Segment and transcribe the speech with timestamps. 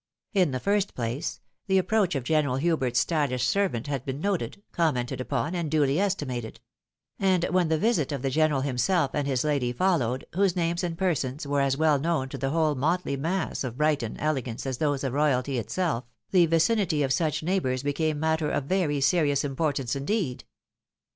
[0.33, 5.21] In the first place, the approach of General Hubert's styhsh servant had been noted, commented
[5.21, 6.59] upon, and duly estimated;
[7.19, 10.97] and when the visit of the general himself and his lady followed, whose names and
[10.97, 15.03] persons were as well known to the whole motley mass of Brighton elegance as those
[15.03, 19.95] of royalty itself, the vicinity of such neighbours became matter of very serious im portance
[19.95, 20.45] indeed.